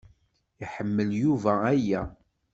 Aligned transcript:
Iḥemmel 0.63 1.09
Yuba 1.21 1.53
aya. 1.73 2.01